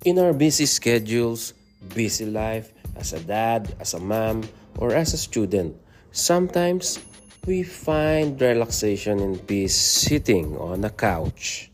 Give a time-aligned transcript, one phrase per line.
[0.00, 1.52] In our busy schedules,
[1.92, 4.48] busy life, as a dad, as a mom,
[4.80, 5.76] or as a student,
[6.08, 6.96] sometimes
[7.44, 11.68] we find relaxation and peace sitting on a couch.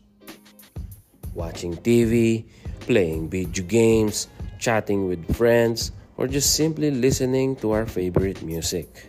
[1.39, 2.43] Watching TV,
[2.83, 4.27] playing video games,
[4.59, 9.07] chatting with friends, or just simply listening to our favorite music.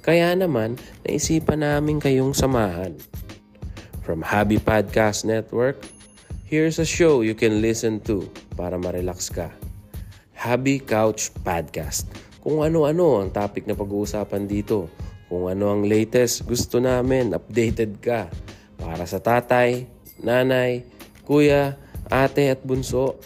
[0.00, 2.96] Kaya naman, naisipan namin kayong samahan.
[4.00, 5.84] From Hobby Podcast Network,
[6.48, 8.24] here's a show you can listen to
[8.54, 9.50] para ma-relax ka.
[10.34, 12.10] Hobby Couch Podcast.
[12.42, 14.90] Kung ano-ano ang topic na pag-uusapan dito.
[15.30, 18.30] Kung ano ang latest gusto namin, updated ka.
[18.76, 19.88] Para sa tatay,
[20.22, 20.84] nanay,
[21.24, 21.78] kuya,
[22.12, 23.16] ate at bunso.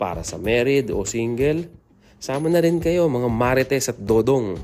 [0.00, 1.68] Para sa married o single.
[2.22, 4.58] Sama na rin kayo mga marites at dodong.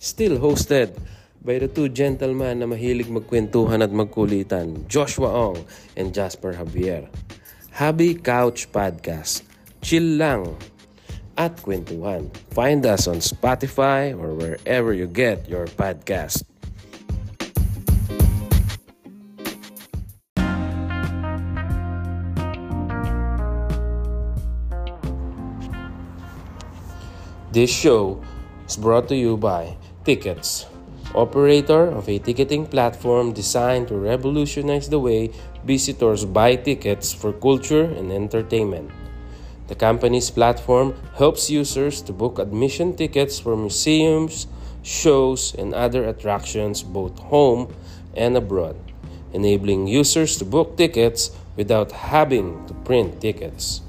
[0.00, 0.96] Still hosted
[1.40, 5.60] by the two gentlemen na mahilig magkwentuhan at magkulitan, Joshua Ong
[5.96, 7.08] and Jasper Javier.
[7.72, 9.42] Hobby Couch Podcast.
[9.80, 10.58] Chill lang
[11.38, 12.28] at kwentuhan.
[12.52, 16.44] Find us on Spotify or wherever you get your podcast.
[27.50, 28.22] This show
[28.62, 29.74] is brought to you by
[30.06, 30.69] Tickets,
[31.14, 35.30] operator of a ticketing platform designed to revolutionize the way
[35.64, 38.90] visitors buy tickets for culture and entertainment.
[39.68, 44.46] The company's platform helps users to book admission tickets for museums,
[44.82, 47.72] shows, and other attractions both home
[48.16, 48.76] and abroad,
[49.32, 53.82] enabling users to book tickets without having to print tickets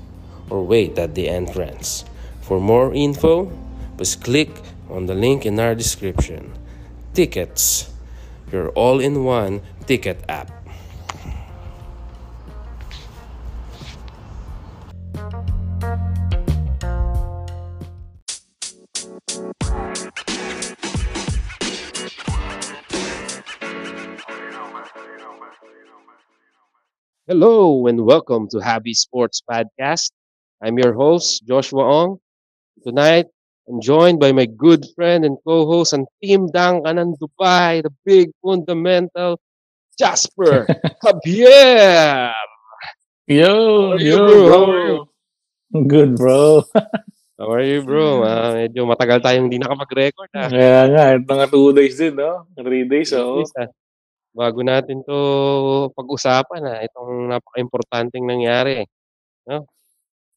[0.49, 2.05] or wait at the entrance.
[2.41, 3.51] For more info,
[3.97, 4.51] please click
[4.89, 6.51] on the link in our description.
[7.13, 7.91] Tickets,
[8.53, 10.49] your all in one ticket app.
[27.27, 30.11] Hello and welcome to Happy Sports Podcast.
[30.61, 32.19] I'm your host, Joshua Ong.
[32.83, 33.25] Tonight,
[33.71, 39.39] I'm joined by my good friend and co-host and Team Dankanan Dubai, the big fundamental
[39.95, 40.67] Jasper
[41.03, 42.35] Javier.
[43.31, 44.27] Yo, yo, bro?
[44.27, 44.51] bro.
[44.51, 44.99] How are you?
[45.87, 46.67] Good, bro.
[47.39, 48.27] How are you, bro?
[48.27, 50.29] Ah, medyo matagal tayong hindi nakapag-record.
[50.35, 50.51] Ah.
[50.51, 52.43] Kaya nga, mga two days din, no?
[52.59, 53.39] Three days, oo.
[53.39, 53.71] Please, ah,
[54.35, 55.17] Bago natin to
[55.95, 58.83] pag-usapan, ah, itong napaka-importanting nangyari.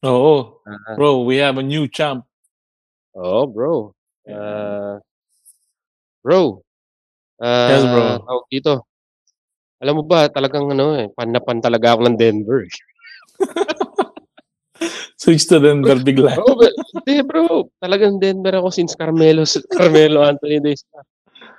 [0.07, 0.63] Oo.
[0.63, 2.23] Ah, Bro, we have a new champ.
[3.15, 3.95] Oo, bro.
[4.27, 4.99] Ah,
[6.19, 6.59] bro.
[7.39, 8.19] Ah, Yes, bro.
[8.23, 8.73] tawag dito.
[9.79, 12.63] Alam mo ba, talagang ano eh, pan na pan talaga ako ng Denver.
[15.21, 16.35] Switch to Denver bigla.
[16.35, 21.01] Bro, but- hindi bro, talagang Denver ako since Carmelo, Carmelo Anthony days pa.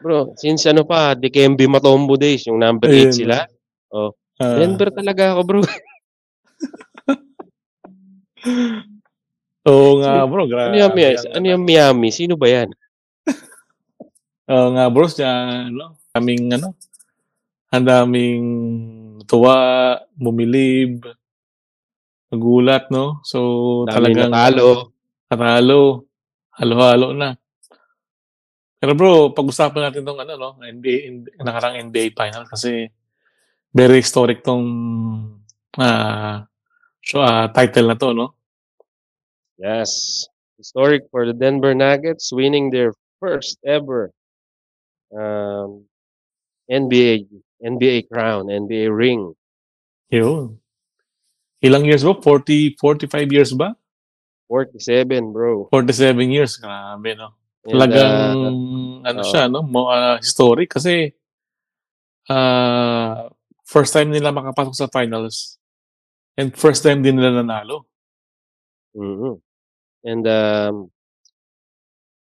[0.01, 3.17] Bro, since ano pa, Dikembe Matombo days, yung number 8 Ayun.
[3.17, 3.47] sila.
[3.93, 4.11] Ah,
[4.61, 5.61] Denver talaga ako, bro.
[9.67, 10.47] Oo nga, bro.
[10.47, 10.71] Grabe.
[10.71, 11.27] Ano yung Miami?
[11.35, 12.09] Ano yung Miami?
[12.15, 12.71] Sino ba yan?
[14.55, 15.11] Oo nga, bro.
[15.11, 15.31] Siya,
[15.67, 16.69] ano, daming, ano,
[17.75, 18.47] ang daming
[19.27, 19.57] tuwa,
[20.15, 21.03] bumilib,
[22.31, 23.21] nagulat, no?
[23.27, 23.39] So,
[23.91, 24.95] Dami talagang natalo.
[25.27, 25.81] Natalo.
[26.57, 27.35] Halo-halo na.
[28.77, 30.51] Pero bro, pag-usapan natin tong ano, no?
[30.63, 32.87] NBA, in- nakarang NBA final kasi
[33.75, 34.65] very historic tong
[35.77, 36.47] ah
[37.03, 38.36] show, ah, title na to, no?
[39.59, 40.27] Yes.
[40.59, 44.11] Historic for the Denver Nuggets winning their first ever
[45.13, 45.85] um,
[46.71, 47.29] NBA
[47.65, 49.35] NBA crown, NBA ring.
[50.11, 50.59] Yun.
[51.65, 52.15] Ilang years ba?
[52.15, 53.75] 40, 45 years ba?
[54.49, 55.67] 47, bro.
[55.73, 56.57] 47 years.
[56.61, 57.35] Grabe, no?
[57.67, 58.15] Talagang,
[59.03, 59.27] uh, ano oo.
[59.27, 59.65] siya, no?
[59.67, 61.11] Mo, ah, historic kasi
[62.27, 63.31] ah
[63.63, 65.63] first time nila makapasok sa finals
[66.35, 67.87] and first time din nila nanalo.
[68.95, 69.46] mhm.
[70.07, 70.95] And um,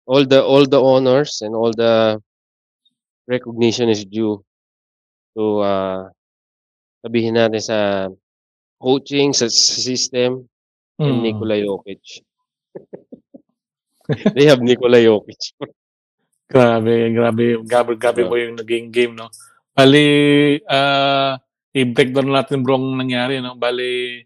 [0.06, 2.22] all the all the honors and all the
[3.26, 4.46] recognition is due
[5.34, 6.02] to uh,
[7.02, 7.80] sabihin natin sa
[8.78, 10.46] coaching, sa system,
[11.02, 11.22] and Mm.
[11.26, 12.22] Nikola Jokic.
[14.38, 15.58] They have Nikola Jokic.
[16.52, 19.32] Grabe, grabe, grabe, grabe po yung naging game, no?
[19.72, 21.40] Bali, ah,
[21.72, 23.56] i-breakdown natin bro ang nangyari, no?
[23.56, 24.20] Bali,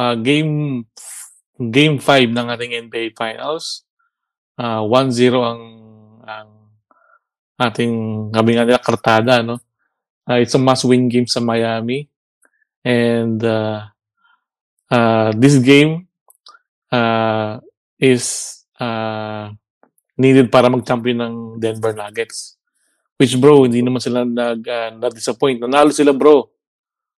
[0.00, 0.82] ah, game
[1.58, 3.82] game 5 ng ating NBA Finals.
[4.54, 5.62] Ah, 1-0 ang
[6.22, 6.48] ang
[7.58, 7.94] ating
[8.30, 9.58] kami nga nila kartada, no?
[10.22, 12.06] Ah, it's a must-win game sa Miami.
[12.86, 13.90] And uh,
[14.90, 16.06] uh, this game
[16.94, 17.58] uh,
[17.98, 19.50] is uh,
[20.14, 22.54] needed para mag-champion ng Denver Nuggets.
[23.18, 25.58] Which bro, hindi naman sila nag uh, na-disappoint.
[25.58, 26.46] Nanalo sila bro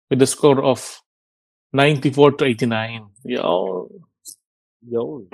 [0.06, 1.02] with the score of
[1.74, 3.26] 94 to 89.
[3.26, 3.90] Yo.
[4.86, 5.26] Yun.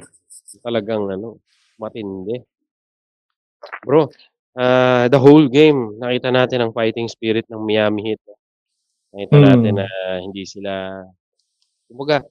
[0.64, 1.40] Talagang ano,
[1.76, 2.40] matindi.
[3.84, 4.08] Bro,
[4.56, 8.20] uh, the whole game, nakita natin ang fighting spirit ng Miami Heat.
[9.12, 9.44] Nakita Hmm.
[9.44, 9.88] natin na
[10.20, 11.04] hindi sila
[11.86, 12.24] kumbaga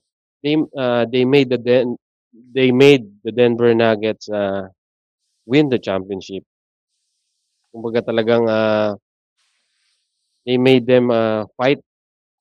[0.44, 1.96] they uh, they made the Den-
[2.52, 4.68] they made the Denver Nuggets uh,
[5.46, 6.44] win the championship.
[7.72, 8.94] Kumbaga talagang uh,
[10.44, 11.80] they made them uh, fight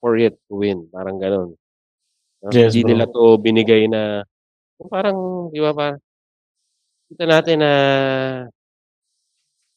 [0.04, 0.90] for it to win.
[0.92, 1.56] Parang ganun.
[2.44, 2.50] No?
[2.52, 2.90] Yes, Hindi bro.
[2.92, 4.28] nila to binigay na
[4.90, 6.00] parang, di ba, parang
[7.14, 7.74] kita natin na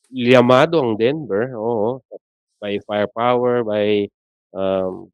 [0.09, 2.01] liyamado ang Denver, oo.
[2.57, 4.09] By firepower, by
[4.57, 5.13] um,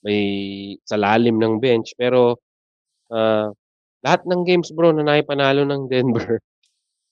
[0.00, 0.22] may
[0.88, 1.92] sa lalim ng bench.
[2.00, 2.40] Pero
[3.12, 3.52] uh,
[4.00, 6.40] lahat ng games bro na naipanalo ng Denver,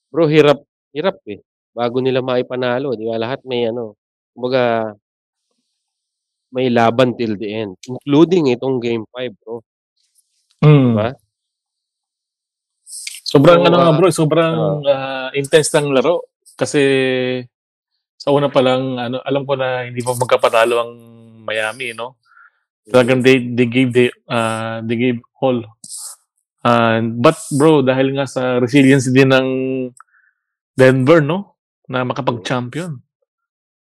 [0.09, 0.63] bro hirap,
[0.97, 1.43] hirap eh.
[1.75, 3.19] Bago nila maipanalo, di ba?
[3.19, 3.99] Lahat may ano,
[4.33, 4.95] kumbaga
[6.55, 7.75] may laban till the end.
[7.91, 9.59] Including itong game 5 bro.
[10.63, 10.95] Hmm.
[10.95, 11.11] Diba?
[13.35, 16.31] Sobrang So, ano nga ah, bro, sobrang ah, intense ng laro.
[16.55, 16.83] Kasi
[18.15, 20.93] sa una pa lang, ano, alam ko na hindi pa magkapatalo ang
[21.43, 22.23] Miami, no?
[22.87, 25.67] Talagang they, they gave the, uh, they gave all.
[26.63, 29.49] And but bro, dahil nga sa resilience din ng
[30.79, 31.59] Denver, no?
[31.91, 33.03] Na makapag-champion.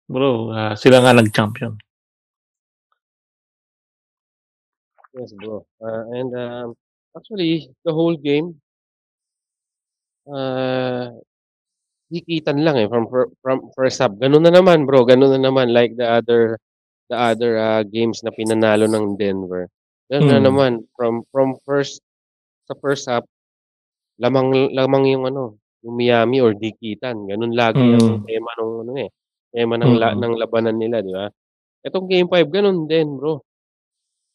[0.09, 1.77] Bro, ah, sila nga nag-champion.
[5.13, 5.65] Yes, bro.
[5.81, 6.67] Uh, and um,
[7.13, 8.57] actually, the whole game,
[10.27, 11.11] uh,
[12.07, 13.07] hikitan lang eh from
[13.43, 14.15] from first half.
[14.15, 15.03] Ganun na naman, bro.
[15.03, 16.55] Ganun na naman like the other
[17.11, 19.67] the other uh, games na pinanalo ng Denver.
[20.07, 20.47] Ganun na Hmm.
[20.47, 21.99] naman from from first
[22.67, 23.23] sa first half
[24.19, 27.27] lamang lamang yung ano, yung Miami or dikitan.
[27.27, 28.25] Ganun lagi ang Mm.
[28.25, 29.09] tema ng ano eh.
[29.51, 30.19] Tema ng la, Mm.
[30.23, 31.27] ng labanan nila, di ba?
[31.85, 33.39] Etong game 5 ganun din, bro.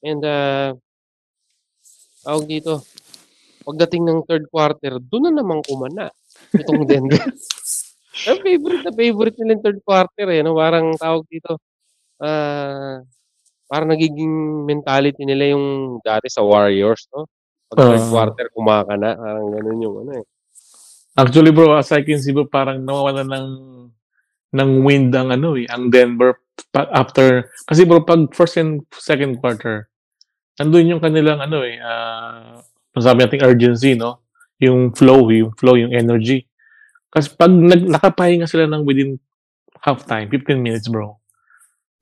[0.05, 0.77] And uh
[2.23, 2.85] tawag dito,
[3.62, 6.11] pagdating ng third quarter, doon na naman kumana
[6.53, 7.23] itong Denver.
[8.29, 10.53] Ang favorite na favorite nila yung third quarter eh, no?
[10.55, 11.56] Parang tawag dito,
[12.20, 13.00] ah,
[13.67, 17.25] parang nagiging mentality nila yung dati sa Warriors, no?
[17.73, 18.11] Pag third Ah.
[18.12, 19.17] quarter, kumakana.
[19.17, 20.26] Parang ganun yung ano eh.
[21.12, 23.49] Actually bro, as I can see bro, parang nawawalan ng
[24.53, 26.37] ng wind ang ano eh, ang Denver
[26.93, 29.88] after kasi bro pag first and second quarter
[30.61, 32.61] nandun yung kanilang ano eh ah
[32.93, 34.23] masabi nating urgency no?
[34.62, 36.47] Yung flow yung flow yung energy.
[37.12, 39.21] Kasi pag nag, nakapahinga sila ng within
[39.83, 41.19] half time 15 minutes bro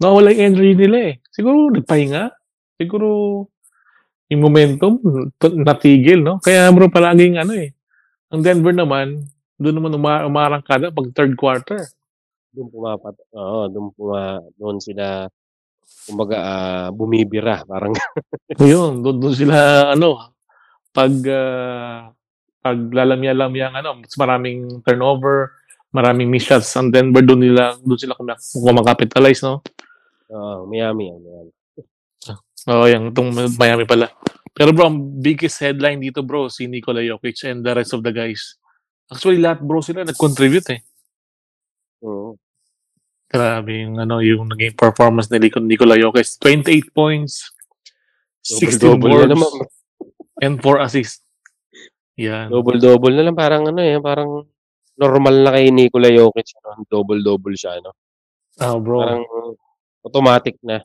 [0.01, 1.15] nawawala yung energy nila eh.
[1.29, 2.33] Siguro nagpahinga.
[2.81, 3.09] Siguro
[4.33, 4.97] yung momentum
[5.43, 6.39] natigil no?
[6.41, 7.75] Kaya bro palaging ano eh
[8.31, 9.27] ang Denver naman
[9.61, 11.85] doon naman uma- umarangkada pag third quarter.
[12.55, 15.29] Doon pumapat, oo, doon puma, doon sila,
[16.09, 17.63] kumbaga, ah, bumibira.
[17.69, 17.93] Parang
[18.59, 20.33] Yun, doon doon sila ano,
[20.91, 22.11] pag uh,
[22.61, 25.57] pag lalamya-lamya ang ano, mas maraming turnover,
[25.91, 29.65] maraming miss shots ang Denver doon nila doon sila kumak- kumakapitalize, no?
[30.31, 31.53] Oo, Miami yan, Miami.
[32.71, 34.13] Oo, yung itong Miami pala.
[34.53, 38.13] Pero bro, ang biggest headline dito bro, si Nikola Jokic and the rest of the
[38.13, 38.61] guys.
[39.09, 40.81] Actually, lahat bro sila nag-contribute eh.
[42.05, 42.37] Oo.
[43.31, 46.37] Grabe yung ano, yung naging performance ni Nikola Jokic.
[46.43, 47.55] 28 points,
[48.45, 49.80] 16 Double-double na boards.
[50.41, 51.23] And 4 assists.
[52.17, 52.53] Yan.
[52.53, 53.37] Double-double na lang.
[53.37, 54.45] Parang ano eh, parang
[54.97, 56.53] normal na kay Nikola Jokic.
[56.61, 56.85] No?
[56.85, 57.97] Double-double siya, no?
[58.61, 59.01] Ah, bro.
[59.01, 59.25] Parang
[60.05, 60.85] automatic na.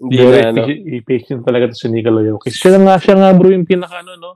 [0.00, 0.64] Hindi Very na ano.
[0.72, 2.56] efficient talaga to si Nikola Jokic.
[2.56, 4.32] Siya nga, siya nga bro yung pinaka ano, no?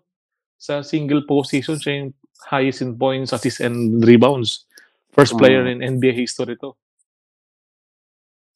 [0.60, 2.12] Sa single postseason, siya yung
[2.52, 4.68] highest in points, assists, and rebounds.
[5.16, 5.70] First player Mm.
[5.70, 6.76] in NBA history to.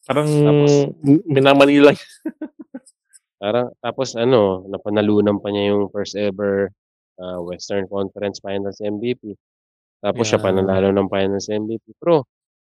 [0.05, 0.93] Parang Tapos-
[1.25, 1.93] minamanila
[3.39, 6.75] Parang, tapos ano, napanalunan pa niya yung first ever
[7.17, 9.35] ah, Western Conference Finals MVP.
[9.99, 10.47] Tapos siya Yeah.
[10.47, 11.83] pananalo ng Finals MVP.
[11.97, 12.23] Bro,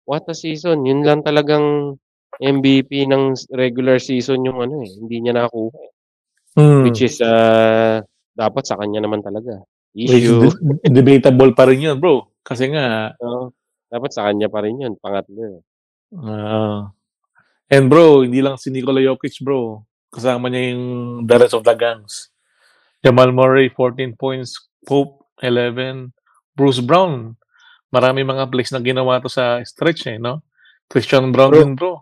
[0.05, 0.85] what a season.
[0.85, 1.97] Yun lang talagang
[2.35, 4.89] MVP ng regular season yung ano eh.
[4.91, 5.77] Hindi niya nakakuha.
[5.79, 5.93] eh.
[6.55, 6.83] Hmm.
[6.85, 8.01] Which is, ah,
[8.33, 9.61] dapat sa kanya naman talaga.
[9.93, 10.53] Issue.
[10.53, 12.29] de- debatable pa rin yun, bro.
[12.41, 13.53] Kasi nga, Oo.
[13.89, 14.95] dapat sa kanya pa rin yun.
[14.95, 15.61] Pangatlo.
[15.61, 15.61] eh.
[16.15, 16.89] ah,
[17.69, 19.85] and bro, hindi lang si Nikola Jokic, bro.
[20.09, 20.85] Kasama niya yung
[21.29, 22.33] the rest of the gangs.
[23.05, 24.69] Jamal Murray, 14 points.
[24.88, 26.11] Pope, 11.
[26.57, 27.37] Bruce Brown,
[27.95, 30.43] marami mga plays na ginawa to sa stretch eh, no?
[30.88, 31.61] Christian Brown Bro.
[31.61, 31.93] din, bro.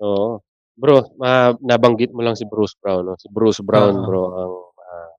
[0.00, 0.40] Oo.
[0.72, 4.06] Bro, ma nabanggit mo lang si Bruce Brown 'no, si Bruce Brown Oo.
[4.08, 5.12] bro ang, ah,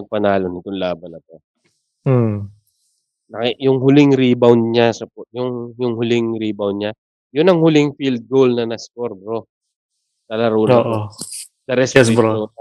[0.00, 1.36] nagpanalo nitong laban na 'to.
[2.08, 2.48] Hmm.
[3.60, 5.04] Yung huling rebound niya sa
[5.36, 6.92] yung yung huling rebound niya,
[7.36, 9.44] yun ang huling field goal na na-score bro,
[10.24, 10.80] sa laro na.
[10.80, 11.00] Oo.
[11.68, 12.48] The rest Yes, bro.
[12.48, 12.52] So,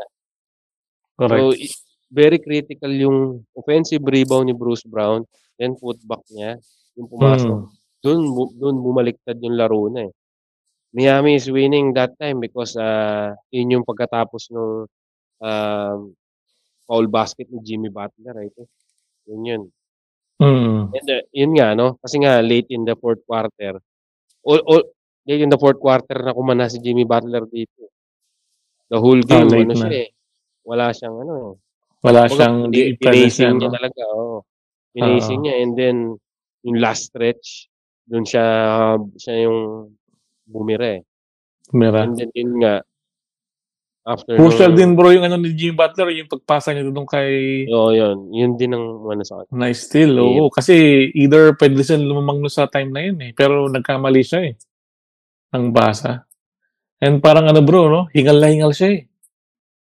[1.15, 1.63] Correct.
[1.63, 1.67] i
[2.11, 5.27] very critical yung offensive rebound ni Bruce Brown,
[5.59, 6.55] then putback niya,
[6.95, 7.67] yung pumasok.
[7.67, 8.31] Hmm.
[8.31, 10.13] Bu dun bumaliktad yung laro na, eh.
[10.95, 14.87] Miami is winning that time because, ah, yun yung pagkatapos nung,
[15.43, 15.99] um,
[16.87, 18.71] foul basket ni Jimmy Butler, think.
[19.27, 19.63] Yun yun.
[20.39, 20.95] Mm.
[20.95, 23.81] And, uh, yun nga 'no, kasi nga late in the 4th quarter,
[24.47, 24.83] all all
[25.27, 27.91] late in the 4th quarter na kumana si Jimmy Butler dito.
[28.87, 29.79] The whole Ah, game late ano na.
[29.83, 30.09] siya, eh,
[30.63, 31.35] wala siyang ano.
[31.99, 34.37] Wala Kumbaga siyang niya pinacing niya talaga, oo.
[34.95, 35.43] Pinacing Oo.
[35.43, 35.97] niya and then
[36.63, 37.67] yung last stretch,
[38.07, 38.45] dun siya
[39.19, 39.91] siya yung
[40.47, 41.01] bumira, eh.
[41.71, 42.07] Bumira.
[42.07, 42.79] And then yun nga
[44.07, 47.91] after Crucial din bro yung ano ni Jimmy Butler, yung pagpasa niya dun kay Oo,
[47.91, 48.31] yun.
[48.31, 49.51] Yun din ang umano sa kanya.
[49.51, 50.47] na steal, oo.
[50.47, 50.75] Kasi
[51.11, 54.55] either puwede siyang lumamang sa time na yun, eh, pero nagkamali siya, eh,
[55.55, 56.26] ng basa.
[57.01, 59.01] And parang ano bro 'no, hingal na hingal siya, eh.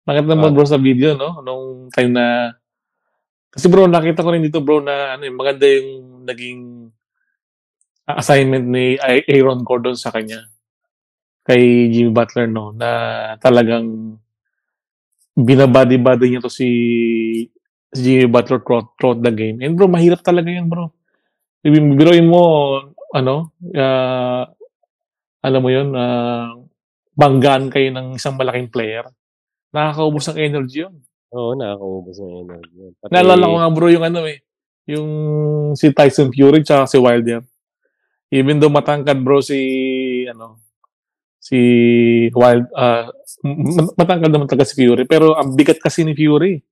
[0.08, 0.54] Nakita mo Oo.
[0.56, 2.26] bro sa video 'no, nung time na
[3.52, 6.88] kasi bro nakita ko rin dito bro na ano, eh, maganda yung naging
[8.08, 10.48] assignment ni Aaron Gordon sa kanya.
[11.44, 12.90] Kay Jimmy Butler 'no, na
[13.38, 14.16] talagang
[15.36, 16.68] bina-body-body niya 'to si
[17.92, 19.60] si Jimmy Butler throughout throughout the game.
[19.60, 20.88] And bro mahirap talaga yun bro.
[21.60, 22.42] Bi biruin mo
[23.12, 24.48] ano, ah,
[25.44, 26.54] alam mo yun, ah,
[27.12, 29.04] banggaan kayo ng isang malaking player,
[29.72, 30.94] nakakaubos ng energy yun.
[31.32, 32.92] Oo, nakakaubos ng energy yun.
[33.00, 34.38] Pati Naalala ko nga bro yung ano, eh,
[34.88, 35.08] yung
[35.78, 37.44] si Tyson Fury tsaka si Wilder.
[38.32, 39.60] Even though matangkad bro si
[40.28, 40.60] ano,
[41.42, 41.58] si
[42.32, 43.10] Wild ma
[43.98, 46.62] matangkad naman talaga si Fury, pero ang bigat kasi ni Fury.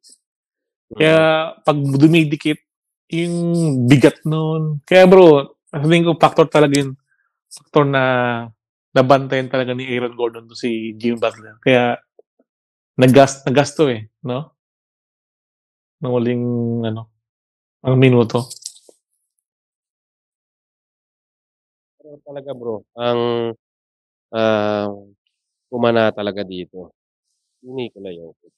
[0.90, 2.58] Kaya 'pag dumidikit,
[3.10, 3.34] yung
[3.90, 6.94] bigat nun kaya bro, sa tingin ko factor talaga yun,
[7.50, 8.04] factor na
[8.96, 11.56] nabantayan talaga ni Aaron Gordon 'to si Jimmy Butler.
[11.62, 11.98] Kaya
[13.00, 14.54] naggas nagasto, eh, 'no?
[16.00, 16.44] Nung huling
[16.88, 17.12] ano,
[17.84, 18.48] ang minuto.
[21.98, 23.52] Pero talaga bro, ang,
[24.34, 24.88] ah,
[25.70, 26.92] pumana talaga dito,
[27.60, 28.52] si Nikola Jokic.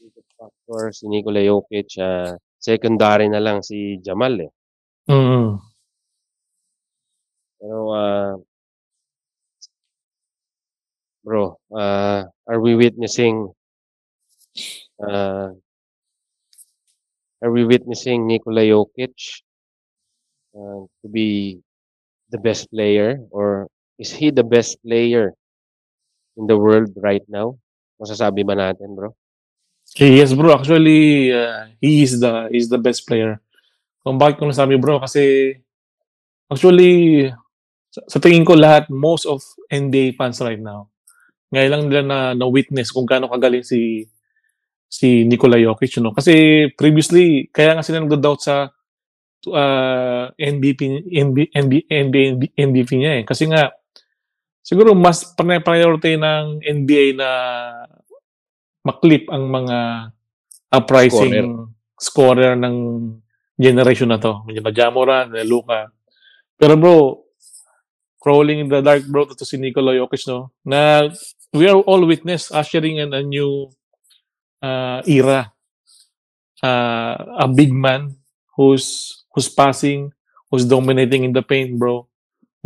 [0.00, 2.32] Biggest factor si Nikola Jokic, ah,
[2.66, 4.50] secondary na lang si Jamal, eh.
[5.10, 5.60] Mm.
[7.58, 8.38] Pero, ah
[11.24, 13.50] bro, ah, are we witnessing
[15.02, 15.50] ah
[17.42, 19.42] are we witnessing Nikola Jokic,
[20.54, 21.58] ah, to be
[22.30, 25.34] the best player or is he the best player
[26.36, 27.58] in the world right now?
[27.98, 29.14] Masasabi ba natin bro?
[29.98, 33.42] Yes bro, actually, ah, he is the he's the best player.
[34.06, 35.58] Kung bakit ko nasabi bro, kasi
[36.46, 37.28] actually
[38.06, 40.86] sa tingin ko lahat most of NBA fans right now,
[41.50, 44.04] ngayon lang nila na na-witness kung gaano kagaling si
[44.88, 46.12] si Nikola Jokic 'no.
[46.12, 48.68] Kasi previously kaya nga sila nagdo-doubt sa
[49.52, 52.26] ah, MVP NB NB NBA
[52.56, 53.72] MVP niya, eh, kasi nga
[54.64, 57.30] siguro mas pine-priority ng NBA na
[58.84, 59.78] ma-clip ang mga
[60.72, 62.76] uprising scorer ng
[63.56, 65.80] generation na 'to, nila Ja Morant, nila Luka.
[66.58, 67.27] Pero bro,
[68.18, 71.08] crawling in the dark bro, 'to si Nikola Jokic 'no, na
[71.54, 73.70] we are all witness ushering in a new,
[74.62, 75.52] ah, era.
[76.58, 78.18] Ah, a big man
[78.58, 80.10] who's who's passing,
[80.50, 82.10] who's dominating in the paint bro,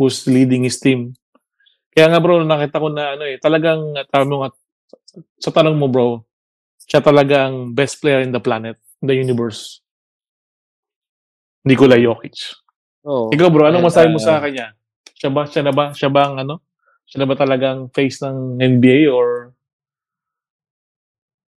[0.01, 1.13] who's leading his team.
[1.93, 4.49] Kaya nga bro nakita ko na ano, eh, talagang sabi mo nga
[5.37, 6.25] sa tanong mo bro,
[6.89, 9.83] siya talaga ang best player in the planet, in the universe.
[11.63, 12.57] Nikola Jokic.
[13.07, 13.29] Oo.
[13.31, 14.73] Ikaw bro, anong masabi mo sa ah kanya?
[15.23, 16.59] Siya ba siya na ba siya ba ang ano,
[17.07, 19.55] siya na ba talagang face ng NBA or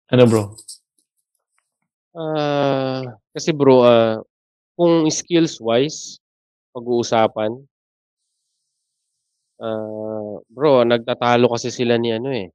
[0.07, 0.43] ano bro?
[2.15, 4.23] Ah, kasi bro, ah,
[4.79, 6.23] kung skills wise
[6.75, 7.67] pag-uusapan
[9.61, 12.53] ah, bro nagtatalo kasi sila ni ano, eh,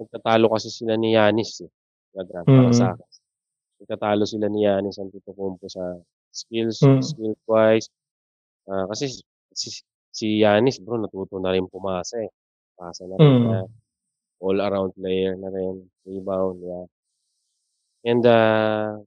[0.00, 1.70] nagtatalo kasi sila ni Giannis, eh,
[2.14, 2.80] sa draft para Mm.
[2.80, 3.08] sa'kin.
[3.82, 5.96] Nagtatalo sila ni Giannis Antetokounmpo sa
[6.32, 7.02] skills Mm.
[7.04, 7.88] skills wise.
[8.68, 9.08] Ah, kasi
[9.56, 9.68] si
[10.18, 12.30] si Giannis bro natuto na rin pumasa, eh.
[12.78, 13.68] Pasa na rin Mm.
[14.44, 15.76] all around player na rin,
[16.08, 16.86] rebound, yeah.
[18.04, 19.02] And, ah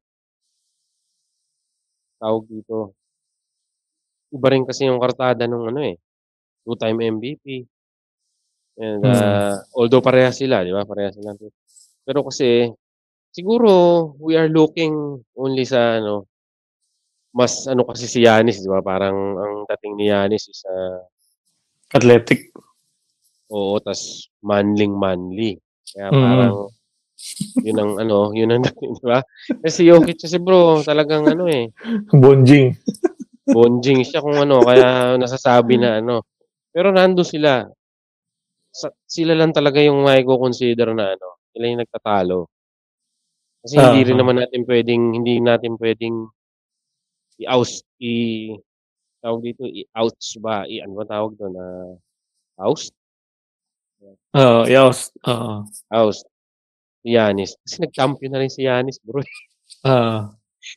[2.22, 2.94] tawag dito
[4.32, 5.96] iba rin kasi yung kartada nung ano, eh
[6.66, 7.68] two-time MVP.
[8.80, 9.12] And, Mm.
[9.12, 11.36] ah, although parehas sila, 'di ba, parehas sila.
[12.08, 12.72] Pero kasi
[13.36, 13.70] siguro
[14.22, 14.94] we are looking
[15.36, 16.31] only sa ano
[17.32, 21.00] mas ano kasi si Giannis, 'di ba, parang ang dating ni Giannis is, ah
[21.96, 22.52] Athletic.
[23.52, 25.60] Oo, tas manling-manly.
[25.92, 26.24] Kaya Mm.
[26.24, 26.56] parang
[27.64, 29.20] yun ang ano, yun ang dating, 'di ba?
[29.64, 31.72] Eh, si Jokic kasi bro talagang ano, eh
[32.16, 32.76] Bonjing.
[33.52, 36.24] bonjing siya kung ano, kaya nasasabi na ano.
[36.72, 37.68] Pero nandun sila.
[38.72, 42.48] Sa sila lang talaga yung maiko-consider na ano, sila yung nagtatalo.
[43.64, 44.22] Kasi hindi rin Oo.
[44.26, 46.26] naman natin puwedeng hindi natin puwedeng
[47.44, 48.14] i-oust i
[49.22, 51.94] tawag dito, i-ouch ba, i ano bang tawag dun, ah,
[52.70, 52.94] oust?
[54.34, 55.68] Oo, i-oust, oo.
[55.92, 56.24] Oust
[57.02, 57.58] si Giannis.
[57.66, 59.32] Kasi nag-champion na rin si Giannis bro, eh.
[59.92, 60.20] Oo.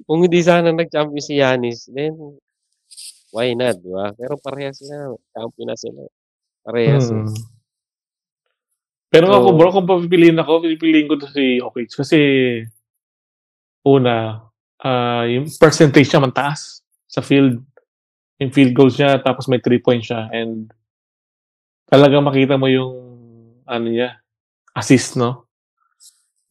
[0.09, 2.17] Kung hindi sana nag-champion si Giannis, then
[3.35, 4.11] why not, 'di ba?
[4.17, 6.03] Pero parehas sila, champion na sila.
[6.65, 7.25] Parehas, eh.
[7.25, 7.35] Mm.
[9.13, 12.19] Pero ako So bro, kung papipiliin ako, pipiliin ko 'to si Jokic kasi
[13.85, 14.44] una,
[14.85, 17.59] ah, yung percentage niya mataas sa field.
[18.39, 20.69] Yung field goals niya tapos may 3 points siya and
[21.89, 22.93] talagang makita mo yung
[23.65, 24.21] ano niya,
[24.75, 25.47] assist 'no?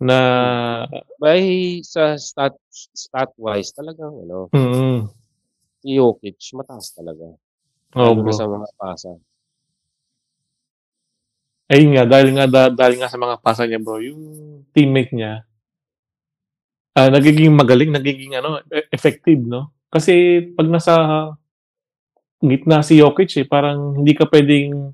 [0.01, 0.17] Na
[1.21, 5.07] By sa stat stat-wise talagang ano Mm.
[5.79, 7.27] si Jokic mataas talaga.
[7.93, 8.33] Na bro.
[8.33, 9.13] sa mga pasa.
[11.71, 14.21] Ayun nga, dahil nga da dahil nga sa mga pasa niya bro, yung
[14.75, 15.47] teammate niya
[16.97, 19.73] ah, nagiging magaling, nagiging ano, e effective 'no?
[19.93, 20.93] Kasi 'pag nasa
[22.41, 24.93] gitna si Jokic, eh, parang hindi ka puwedeng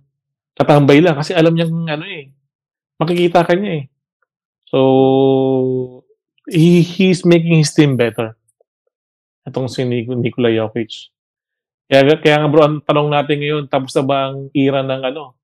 [0.57, 2.31] tatambay lang kasi alam niyang ano, eh,
[3.01, 3.85] makikita ka niya, eh.
[4.71, 4.79] So,
[6.49, 8.35] he he's making his team better.
[9.47, 11.11] Itong si Niko Nikola Jokic.
[11.89, 15.35] Kaya kaya nga bro, ang tanong natin ngayon, tapos na ba ang era ng ano,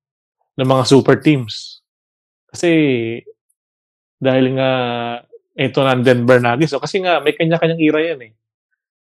[0.59, 1.81] ng mga super teams?
[2.51, 2.71] Kasi
[4.21, 4.71] dahil nga
[5.55, 8.33] eto na ang Denver Nuggets, oh, kasi nga may kanya-kanyang era 'yan, eh.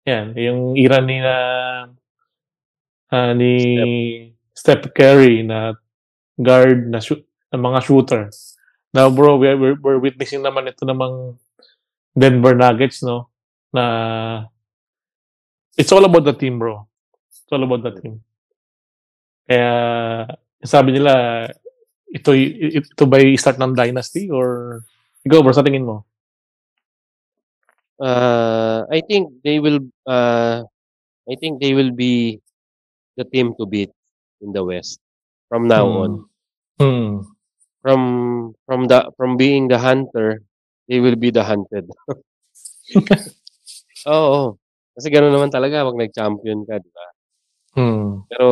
[0.10, 1.36] 'Yan, yung era ni na
[3.14, 3.54] ah, ni
[4.54, 5.78] Steph Curry na
[6.40, 7.22] guard na shoot
[7.54, 8.24] na mga shooter.
[8.94, 11.38] Now bro, we're we're we're witnessing naman ito namang
[12.18, 13.30] Denver Nuggets 'no,
[13.70, 13.86] na
[15.78, 16.90] it's all about the team bro.
[17.30, 18.26] It's all about the team.
[19.46, 19.74] Kaya
[20.66, 21.46] sabi nila,
[22.10, 24.82] ito'y ito ba'y start ng dynasty or
[25.22, 26.09] ikaw bro, sa tingin mo?
[28.00, 30.64] Ah, I think they will, ah,
[31.28, 32.40] I think they will be
[33.20, 33.92] the team to beat
[34.40, 35.00] in the West
[35.52, 36.26] from now on.
[36.80, 36.88] Mm.
[36.88, 37.12] Mm.
[37.84, 38.02] From
[38.66, 40.40] from the from being the hunter,
[40.88, 41.92] they will be the hunted.
[44.08, 44.56] Oo,
[44.96, 47.06] kasi gano'n naman talaga 'pag nag-champion ka, 'di ba?
[47.80, 48.24] Mm.
[48.32, 48.50] Pero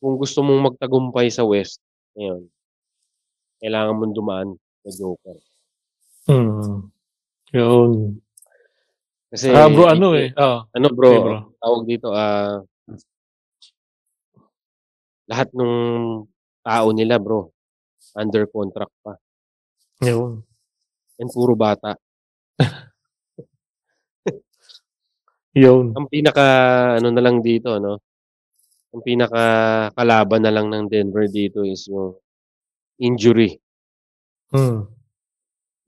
[0.00, 1.84] kung gusto mong magtagumpay sa West
[2.16, 2.48] ngayon,
[3.60, 5.36] kailangan mong dumaan sa Joker.
[6.28, 6.88] Mm.
[7.50, 8.20] Yun.
[9.30, 10.58] Kasi Saka bro ano, eh oo.
[10.74, 11.38] ano bro, bro.
[11.62, 12.58] tawag dito, ah
[15.30, 16.26] lahat nung
[16.66, 17.54] tao nila bro,
[18.18, 19.14] under contract pa.
[20.02, 20.42] Yun.
[21.20, 21.94] And puro bata.
[25.54, 25.94] Yun.
[25.94, 27.98] Ang pinaka-ano na lang dito 'no,
[28.90, 32.18] ang pinakakalaban na lang ng Denver dito is yung
[32.98, 33.58] injury.
[34.50, 34.99] Mm.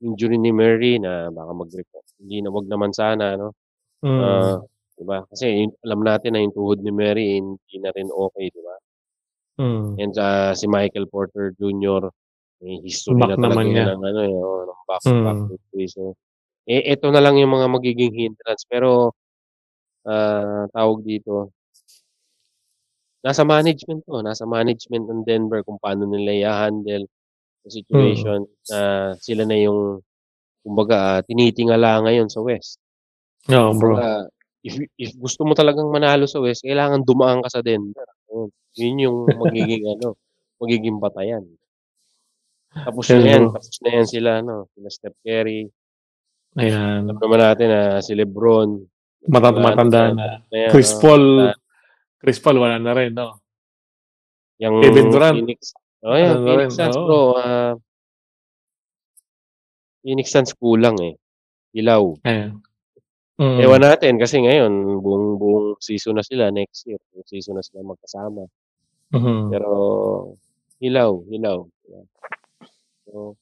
[0.03, 3.47] Injury ni Murray na baka mag-reco hindi na 'wag naman sana 'no.
[4.19, 4.65] Ah, Mm.
[4.97, 8.61] 'di ba, kasi alam natin na yung tuhod ni Murray hindi na rin okey, 'di
[8.67, 8.75] ba?
[9.59, 10.01] Mm.
[10.01, 12.09] And, ah, si Michael Porter Jr.
[12.63, 13.85] may history Back na talaga niya.
[13.85, 15.13] ng ano, eh, oo, ng back Mm.
[15.21, 15.85] back injury.
[15.91, 16.15] So,
[16.69, 19.13] eh, eto na lang yung mga magiging hindrance pero,
[20.07, 21.51] ah, tawag dito
[23.23, 27.07] nasa management 'to, nasa management ng Denver kung paano nila iha-handle
[27.63, 27.77] yung Mm.
[27.79, 28.79] situation na
[29.17, 30.03] sila na yung
[30.59, 32.79] kumbaga, ah, tinitingala ngayon sa West.
[33.49, 33.95] Oo bro.
[33.95, 34.27] Kumbaga,
[34.63, 38.47] if if gusto mo talagang manalo sa West kailangan dumaan ka sa Denver, yun.
[38.73, 40.15] Yun yung magiging ano,
[40.57, 41.43] magiging batayan.
[42.73, 45.67] Tapos na yan, tapos na yan sila ano, sila Steph Curry.
[46.55, 47.05] Ayan.
[47.05, 48.69] Alam naman natin na si LeBron,
[49.23, 50.25] Mata wala na na.
[50.49, 51.55] yan, Chris Paul wala.
[52.19, 53.39] Chris Paul wala na rin 'no?
[54.57, 55.35] Yang Kevin Durant.
[55.37, 55.59] Phoenix
[56.03, 57.05] oh, yan, Ano Phoenix Suns oo.
[57.07, 57.73] bro, ah
[60.03, 61.15] Phoenix Suns kulang, eh,
[61.73, 62.03] ilaw.
[62.27, 62.59] Ayan.
[63.39, 63.87] Ewan Mm.
[63.89, 68.45] natin kasi ngayon buong buong season na sila next year, buong season na sila magkasama.
[69.09, 69.49] Mhm.
[69.49, 69.71] Pero
[70.77, 71.65] hilaw, hilaw.
[71.89, 72.05] Yan.
[73.09, 73.33] So,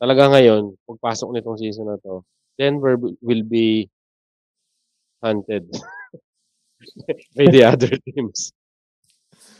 [0.00, 2.24] talaga ngayon pagpasok nitong season na 'to,
[2.56, 3.90] Denver wi will be
[5.20, 5.68] hunted
[7.36, 8.54] by the other teams.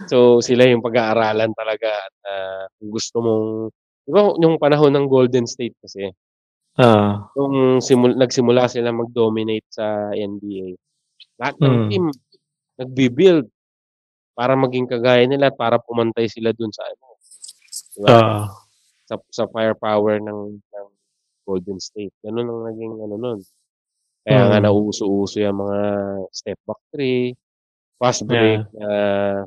[0.08, 3.46] So, sila yung pag-aaralan talaga at, ah, kung gusto mong
[4.04, 6.12] 'di ba yung panahon ng Golden State kasi
[6.78, 7.30] Oo.
[7.36, 10.78] nung simul nagsimula silang mag-dominate sa NBA,
[11.40, 11.88] lahat ng Hmm.
[11.88, 12.04] team
[12.80, 13.46] nagbi-build
[14.38, 17.06] para maging kagaya nila at para pumantay sila dun sa ano,
[17.96, 18.14] 'di ba?
[18.14, 18.64] Oo.
[19.10, 20.88] Sa sa firepower ng ng
[21.48, 23.40] Golden State, ganun ang naging ano nun.
[24.26, 24.66] Kaya nga Mm.
[24.68, 25.80] nauuso-uso yang mga
[26.34, 27.34] step back three,
[28.00, 28.74] fast break, Yeah.
[28.82, 29.44] ah,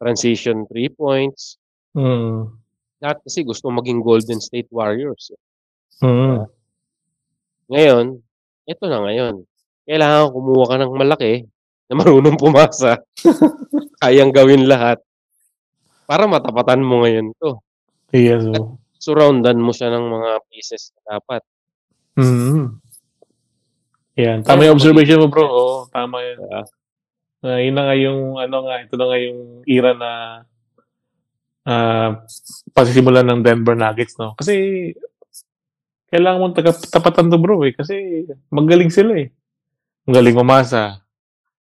[0.00, 1.60] transition three points.
[1.92, 2.56] Mm.
[3.04, 5.40] Lahat kasi gusto maging Golden State Warriors, eh.
[6.00, 6.48] Mm.
[7.70, 8.04] Ngayon,
[8.64, 9.44] eto na ngayon,
[9.84, 11.44] kailangan kumuha ka ng malaki
[11.86, 12.98] na marunong pumasa,
[14.02, 14.96] kayang gawin lahat
[16.10, 17.62] para matapatan mo ngayon 'to.
[18.10, 18.74] Yes, At oh.
[18.98, 21.42] surround-an mo siya ng mga pieces na dapat.
[22.18, 22.82] Mm.
[24.18, 26.42] Yan, tama yung observation mo bro, oo, tama yun.
[26.42, 26.79] 'di
[27.42, 30.10] Ah, yun na nga yung ano nga, ito na nga yung era na
[31.68, 32.24] ah,
[32.72, 34.32] pagsisimula ng Denver Nuggets 'no.
[34.36, 34.54] Kasi
[36.12, 36.54] kailangan mong
[36.90, 39.28] tapatan 'to bro, eh, kasi magaling sila, eh.
[40.08, 41.02] Magaling umasa,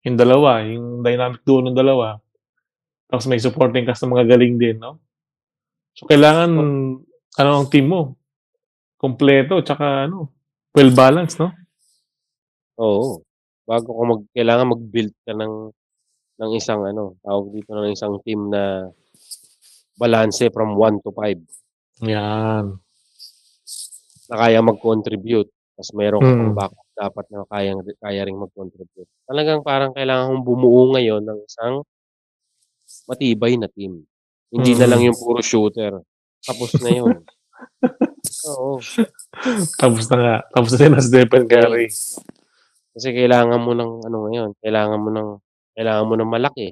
[0.07, 2.19] yung dalawa, yung dynamic duo ng dalawa.
[3.11, 5.01] Tapos may supporting cast na mga galing din 'no.
[5.97, 6.51] So, kailangan
[7.41, 8.17] ano ang team mo,
[9.01, 10.33] kumpleto tsaka ano,
[10.77, 11.53] well balanced 'no?
[12.79, 13.25] Oo,
[13.69, 15.55] bago ka mag kailangan mag-build ka ng
[16.37, 18.89] ng isang ano, tawag dito, ng isang team na
[19.97, 21.41] balanse from 1 to 5.
[22.05, 22.77] Yan.
[24.29, 25.49] Na kayang mag-contribute,
[25.79, 26.59] ta's meron ka pang Mm.
[26.59, 29.09] backup dapat na kayang kaya ring mag-contribute.
[29.29, 31.85] Talagang parang kailangan mong bumuo ngayon ng isang
[33.09, 34.03] matibay na team.
[34.51, 35.07] Hindi na lang Mm.
[35.13, 35.95] yung puro shooter,
[36.43, 37.15] tapos na yun.
[38.51, 38.79] Oo.
[39.79, 41.51] Tapos na nga, tapos na sila Stephen Mm.
[41.51, 41.87] Curry.
[42.97, 45.29] Kasi kailangan mo ng ano ngayon, kailangan mo ng
[45.77, 46.69] kailangan mo ng malaki.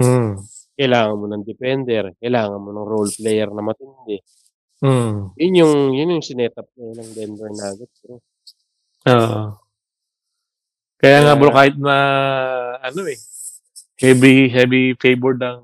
[0.00, 0.40] Hmm.
[0.72, 4.24] Kailangan mo ng defender, kailangan mo ng role player na matindi.
[4.80, 5.36] Hmm.
[5.36, 7.98] Yun yung yun yung sinet-up ngayon ng Denver Nuggets.
[8.08, 9.42] Oo.
[10.96, 11.96] Kaya nga bro, kahit na
[12.80, 13.20] ano, eh,
[14.00, 15.60] heavy heavy favored ang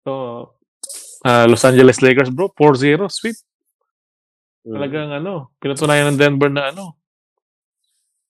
[0.00, 0.48] 'to,
[1.28, 3.36] ah, Los Angeles Lakers bro, 4-0 sweep.
[4.64, 4.72] Mm.
[4.80, 6.95] Talagang ano, pinatunayan ng Denver na ano,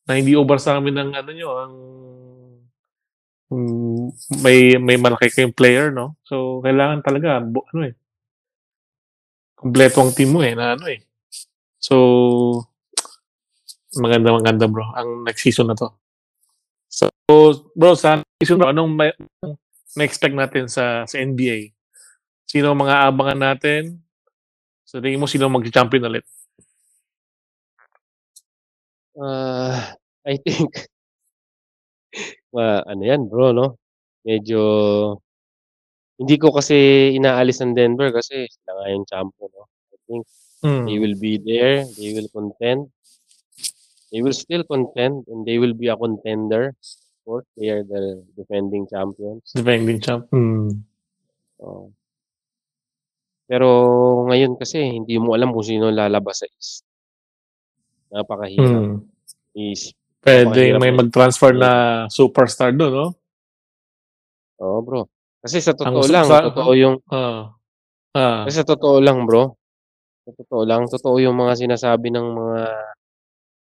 [0.07, 1.75] na hindi over sa'min ang ano niyo, ang
[3.51, 4.07] hmm,
[4.43, 6.15] may may malaki kayong player 'no.
[6.23, 7.95] So, kailangan talaga ano, eh
[9.57, 11.01] kumpleto ang team mo, eh, na ano, eh.
[11.81, 11.97] So,
[13.97, 15.89] maganda, maganda bro ang next season na 'to.
[16.93, 17.09] So,
[17.73, 19.11] bro sa season na anong may
[19.97, 21.73] na-expect natin sa sa NBA?
[22.45, 24.05] Sino mga aabangan natin?
[24.87, 26.27] Sa tingin mo sino ang magcha-champion ulit?
[29.17, 29.97] Ah,
[30.29, 30.69] I think
[32.55, 33.77] ma ano yan bro 'no,
[34.25, 34.61] medyo
[36.17, 39.65] hindi ko kasi inaalis ang Denver kasi sila nga yung champion 'no.
[39.93, 40.23] I think
[40.65, 41.03] they Hmm.
[41.03, 42.89] will be there, they will contend.
[44.13, 46.73] They will still contend and they will be a contender.
[46.73, 49.51] Of course, they are the defending champions.
[49.53, 50.81] Defending champ, hmm.
[51.61, 51.91] Oo.
[53.51, 53.69] Pero
[54.31, 56.86] ngayon kasi hindi mo alam kung sino lalabas sa East.
[58.13, 58.83] Napakahirap.
[58.83, 58.97] Hmm.
[59.57, 59.97] East.
[60.23, 61.71] Puwedeng Napakahirap may ng mag-transfer na
[62.11, 63.09] superstar dun 'no?
[64.63, 65.01] Oo bro.
[65.45, 67.41] Kasi sa Ang totoo sa lang, sa totoo yung oo.
[68.17, 68.49] Ah.
[68.49, 69.53] kasi sa totoo lang bro,
[70.25, 72.61] sa totoo lang, totoo yung mga sinasabi ng mga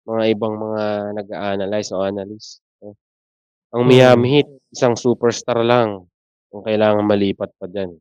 [0.07, 0.85] mga ibang mga
[1.19, 2.63] nag-a-analyze o analyst.
[3.75, 4.35] Ang Miami Hmm.
[4.39, 6.07] Heat isang superstar lang
[6.55, 7.93] ang kailangan malipat pa diyan.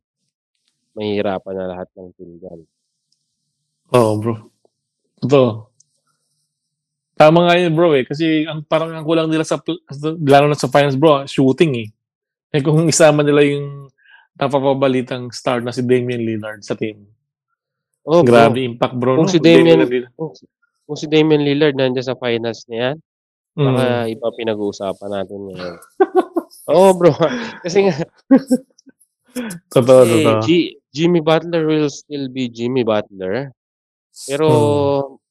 [0.96, 2.60] Mahihirapan na lahat ng team diyan.
[3.96, 4.34] Oo bro,
[5.20, 5.75] totoo.
[7.16, 9.56] Tama nga yun bro, eh, kasi ang parang ang kulang nila sa
[10.20, 11.88] lalo na sa finals bro, shooting, eh.
[12.52, 13.88] Eh, kung isama nila yung
[14.36, 17.08] napapabalitang star na si Damian Lillard sa team.
[18.04, 18.28] Bro.
[18.28, 20.30] Grabe impact bro Kung 'no, si Damian Damian kung
[20.86, 22.96] kung si Damian Lillard nandiyan sa finals na yan,
[23.56, 24.12] baka Mm.
[24.14, 25.78] iba pinag-uusapan natin ngayon.
[26.76, 27.16] Oo bro,
[27.64, 27.96] kasi nga
[29.74, 30.40] Totoo, kasi totoo.
[30.44, 30.48] G
[30.92, 33.52] Jimmy Butler will still be Jimmy Butler.
[34.28, 35.25] Pero Hmm.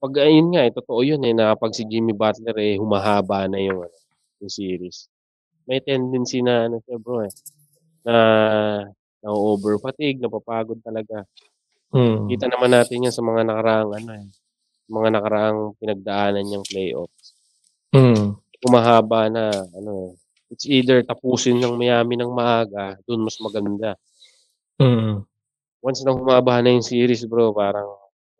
[0.00, 3.60] 'Pag ayun nga, eh, totoo yun, eh, na kapag si Jimmy Butler, eh, humahaba na
[3.60, 3.96] yung ano,
[4.40, 5.12] yung series.
[5.68, 7.32] May tendency na ano siya bro, eh,
[8.08, 8.14] na
[9.20, 11.28] na-o-over fatigue, napapagod talaga.
[11.92, 12.26] Hmm.
[12.32, 14.26] Kita naman natin yan sa mga nakaraang ano, eh,
[14.88, 17.36] mga nakaraang pinagdaanan niyang playoffs.
[17.92, 18.40] Hmm.
[18.64, 23.94] Humahaba na ano, eh, it's either tapusin ng Miami ng maaga, dun mas maganda.
[24.80, 25.22] Mm.
[25.80, 27.86] Once na humaba na yung series bro, parang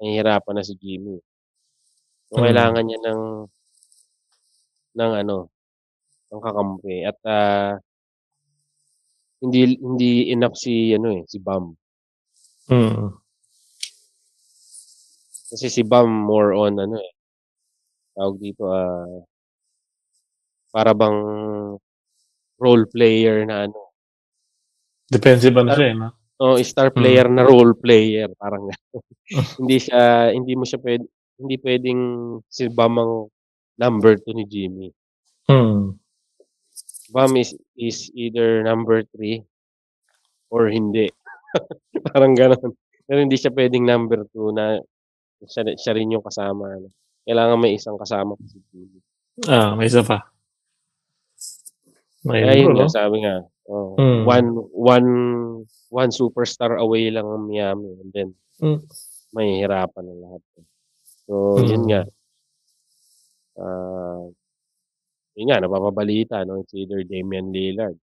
[0.03, 1.23] nahihirapan na si Jimmy.
[2.31, 2.47] So, Hmm.
[2.47, 3.21] kailangan niya ng
[4.95, 5.51] ng ano,
[6.31, 7.75] ng kakampi at, ah
[9.43, 11.73] hindi hindi enough si ano eh, si Bam.
[12.69, 13.09] Mm.
[15.51, 17.13] Kasi si Bam more on ano eh,
[18.15, 19.25] tawag dito ah
[20.71, 21.19] para bang
[22.63, 23.91] role player na ano.
[25.11, 26.09] Defensive ano siya eh, no?
[26.41, 29.03] Oh, star player na role player parang gano'n.
[29.61, 31.05] hindi siya hindi mo siya puwede
[31.41, 32.03] hindi puwedeng
[32.47, 33.13] si Bam ang
[33.75, 34.89] number 2 ni Jimmy.
[35.49, 35.97] Mm.
[37.11, 39.41] Bam is is either number 3
[40.53, 41.09] or hindi.
[42.13, 42.71] Parang gano'n.
[43.09, 44.79] Pero hindi siya puwedeng number 2 na
[45.43, 46.93] siya siya rin yung kasama ano.
[47.25, 49.01] Kailangan may isang kasama si Jimmy.
[49.49, 50.29] Ah, may isa pa.
[52.21, 54.23] Kaya Ayun yun nga sabi nga, oo, Mm.
[54.29, 55.11] one one
[55.89, 58.29] one superstar away lang ang Miami and then
[58.61, 58.85] Hmm.
[59.33, 60.43] mahihirapan ang lahat.
[61.31, 62.03] So, yun nga.
[63.55, 64.27] Ah,
[65.39, 67.95] yun nga napapabalita 'no, it's either Damian Lillard.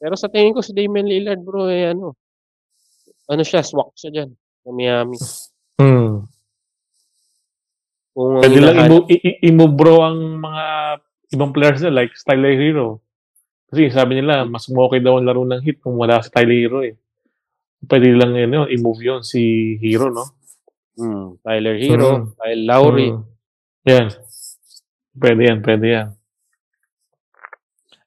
[0.00, 2.16] Pero sa tingin ko si Damian Lillard bro, eh, ano
[3.28, 5.16] ano siya, swak siya diyan sa Miami.
[5.84, 6.12] Mm.
[8.16, 8.76] Kung ang Puwede lang
[9.44, 10.64] i-move i bro ang mga
[11.36, 13.04] ibang players nila like Tyler Hero.
[13.68, 16.80] Kasi sabi nila mas okay daw ang laro ng Heat kung wala si Tyler Hero,
[16.80, 16.96] eh.
[17.84, 20.43] Puwede lang ano, i-move yun si Hero, no?
[20.98, 22.26] Mm, Tyler Hero, Mm.
[22.38, 23.08] Kyle Lowry.
[23.10, 23.22] Mm.
[23.90, 24.06] Yan.
[25.14, 26.08] Puwede yan, puwede yan.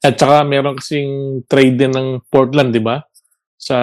[0.03, 3.01] At saka meron kasing trade din ng Portland, 'di ba?
[3.57, 3.77] Sa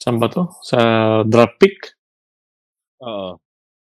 [0.00, 0.48] saan ba 'to?
[0.64, 0.78] Sa
[1.28, 1.78] draft pick.
[3.02, 3.36] Oo.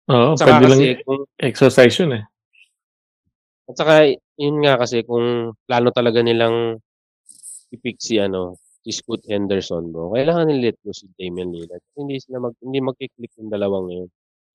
[0.09, 2.23] Oo, saka puwede lang kasi kung exercise yun, eh.
[3.69, 3.93] At saka
[4.39, 6.81] yun nga kasi kung plano talaga nilang
[7.69, 8.57] i-pick si ano,
[8.91, 11.83] Scoot Henderson bro, kailangan i-let go si Damian Lillard.
[11.95, 14.09] Hindi sila mag hindi magki-click yung dalawang yun.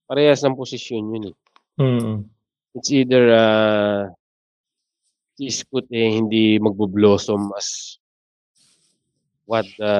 [0.04, 1.36] Parehas ng posisyon yun, eh.
[1.80, 2.28] Mm.
[2.74, 4.02] It's either, ah,
[5.38, 7.98] si Scoot, eh, hindi magbo-blossom as
[9.44, 9.94] what the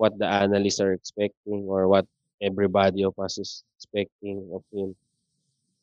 [0.00, 2.08] what the analysts are expecting or what
[2.40, 4.96] everybody of us is expecting of him.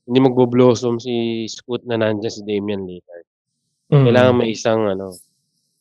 [0.10, 3.28] Hindi magbo-blossom si Scoot na nandiyan si Damian Lillard.
[3.88, 4.40] Kailangan Mm.
[4.42, 5.16] may isang ano,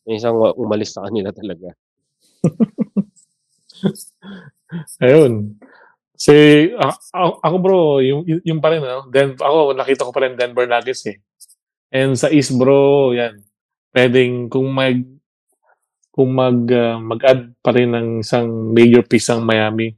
[0.07, 1.75] may isang umalis sa kanila talaga.
[5.03, 5.59] Ayun.
[6.17, 6.33] Si
[7.13, 10.33] ako ako bro, yung yung yung pa rin ano, Den ako nakita ko pa rin
[10.33, 11.21] Denver Nuggets, eh.
[11.93, 13.45] And sa East bro, yan,
[13.93, 14.97] puwedeng kung mag
[16.09, 19.93] kung mag ah, mag-add pa rin ng isang major piece ang Miami,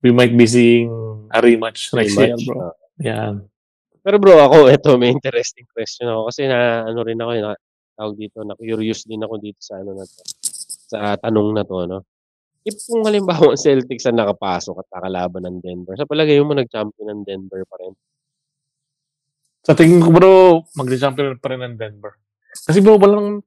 [0.00, 0.88] we might be seeing
[1.28, 2.56] a rematch next year Rematch, bro.
[2.56, 2.72] oo.
[3.04, 3.44] Yan.
[4.00, 7.52] Pero bro, ako eto may interesting question ako kasi na ano rin ako, eh, na
[7.98, 10.22] tawag dito, na-curious din ako dito sa ano na 'to,
[10.86, 11.98] sa tanong na 'to 'no.
[12.62, 17.08] If kung halimbawa ang Celtics ang nakapasok at kakalaban ng Denver, sa palagay mo nag-champion
[17.10, 17.94] ang Denver pa rin?
[19.66, 20.32] Sa tingin ko bro,
[20.78, 22.14] magcha-champion pa rin ang Denver.
[22.52, 23.42] Kasi bro, walang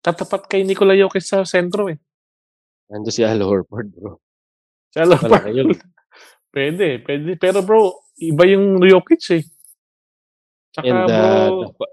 [0.00, 1.98] tatapat kay Nikola Jokic sa sentro, eh.
[2.92, 4.20] Nandiyan si Al Horford bro.
[4.94, 5.16] Si Al.
[5.16, 5.82] Horford.
[6.52, 7.34] Puwede, puwede.
[7.40, 9.44] Pero bro, iba yung Jokic, eh.
[10.76, 11.86] Tsaka And, bro the fa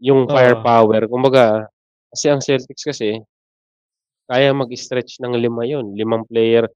[0.00, 0.32] yung Oo.
[0.32, 1.68] firepower kumbaga,
[2.10, 3.20] kasi ang Celtics kasi
[4.26, 6.66] kaya mag-stretch ng 5 yun, limang player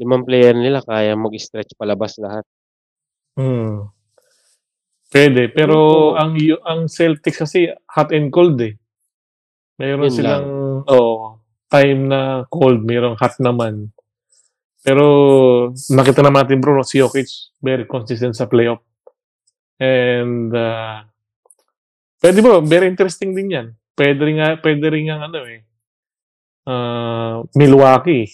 [0.00, 2.44] limang player nila kaya mag-stretch palabas lahat.
[3.36, 3.88] Mm.
[5.10, 8.78] Puwede, pero ko ang yu ang Celtics kasi hot and cold, eh.
[9.76, 10.12] Meron Yun lang.
[10.14, 10.46] silang
[10.86, 13.90] oo, time na cold, merong hot naman.
[14.80, 15.04] Pero
[15.92, 17.28] nakita naman natin bro, si Jokic
[17.60, 18.80] very consistent sa playoff.
[19.80, 21.04] And, ah,
[22.20, 23.66] puwede bro, very interesting din 'yan.
[23.96, 25.60] Puwede rin nga puwede rin ngang ano, eh,
[26.68, 28.28] ah, Milwaukee,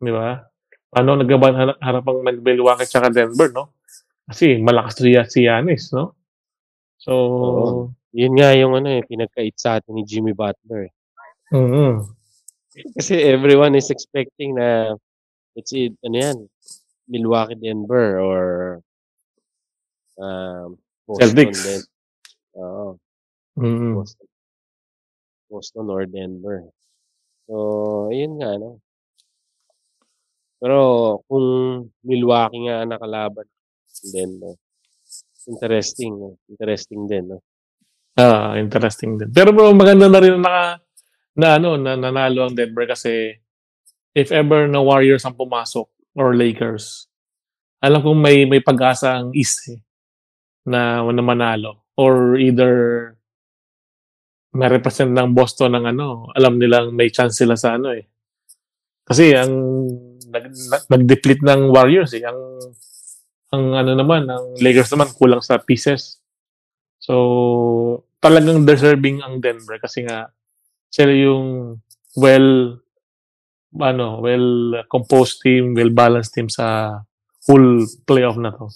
[0.00, 0.44] 'di ba?
[0.92, 3.72] Paano naglaban hara harapang Milwaukee tsaka Denver 'no?
[4.28, 6.14] Kasi malakas si Ya si Giannis 'no?
[7.00, 7.70] So Oo.
[8.16, 10.92] Yun nga yung ano, eh, pinagkait sa'tin ni Jimmy Butler, eh.
[11.52, 12.00] Mm.
[12.96, 14.96] Kasi everyone is expecting na
[15.52, 16.36] it's it ano 'yan,
[17.12, 18.44] Milwaukee, Denver or
[20.16, 20.80] um,
[21.20, 21.84] Celtics.
[22.56, 22.96] Oo.
[23.56, 23.94] Mm.
[23.94, 24.26] Boston.
[25.50, 26.66] Boston or Denver.
[27.48, 28.80] So, ayun nga 'no.
[30.60, 30.78] Pero
[31.28, 31.46] kung
[32.04, 33.44] Milwaukee nga nakalaban
[34.12, 34.40] then
[35.48, 37.38] interesting, interesting din 'no.
[38.18, 39.30] Ah, interesting din.
[39.32, 40.76] Pero bro, maganda na rin na
[41.36, 43.36] na ano, na nanalo ang Denver kasi
[44.16, 47.08] if ever na Warriors ang pumasok or Lakers,
[47.84, 49.80] alam kong may may pag-asa ang East, eh,
[50.68, 53.15] na na manalo or either
[54.56, 58.08] ma-represent ng Boston ng ano, alam nilang may chance sila sa ano, eh.
[59.06, 59.52] Kasi ang
[60.32, 62.40] nag nag nag-deplete ng Warriors, eh, ang
[63.54, 66.18] ang ano naman, ang Lakers naman kulang sa pieces.
[66.98, 70.32] So, talagang deserving ang Denver kasi nga
[70.90, 71.78] sila yung
[72.18, 72.80] well
[73.76, 76.98] ano, well composed team, well balanced team sa
[77.44, 78.66] full playoff na to.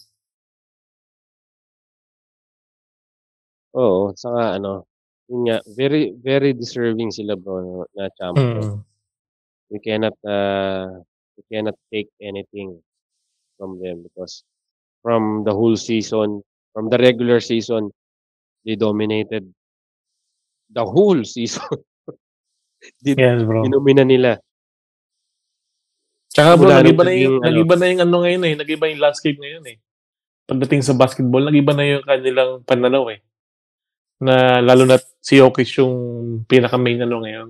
[3.74, 4.89] Oo, saka ano,
[5.30, 8.58] yun nga, very very deserving sila bro na champion.
[8.58, 8.78] Mm.
[9.70, 11.06] We cannot uh,
[11.38, 12.82] we cannot take anything
[13.54, 14.42] from them because
[15.06, 16.42] from the whole season,
[16.74, 17.94] from the regular season,
[18.66, 19.46] they dominated
[20.74, 21.70] the whole season.
[23.04, 23.62] Di Yes, bro.
[23.62, 24.42] Dinumina nila.
[26.34, 28.54] Tsaka bro, nag-iba na yung, naging ano nag-iba na yung ano ngayon eh.
[28.58, 29.76] Nag-iba yung landscape ngayon eh.
[30.50, 33.22] Pagdating sa basketball, nag-iba na yung kanilang pananaw eh.
[34.20, 35.94] Na lalo na si Jokic yung
[36.44, 37.48] pinaka-main ano ngayon.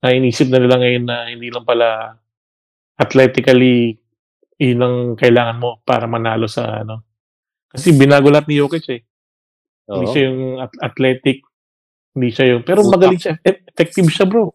[0.00, 2.16] Na inisip na nila ngayon na hindi lang pala
[2.96, 3.98] athletically
[4.54, 7.02] yun ang kailangan mo para manalo sa ano.
[7.68, 9.02] Kasi binago lahat ni Jokic eh.
[9.84, 10.12] Hindi Oo.
[10.14, 11.44] siya yung at- athletic.
[12.14, 12.62] Hindi siya yung...
[12.62, 12.92] Pero Utak.
[12.94, 13.34] magaling siya.
[13.42, 14.54] E- Effective siya bro.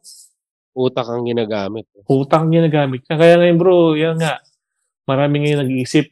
[0.73, 1.91] Utak ang ginagamit.
[2.07, 3.15] utang niya nagamit niya.
[3.19, 4.39] Kaya ngayon bro, yan nga,
[5.03, 6.07] marami ngayon nag-iisip.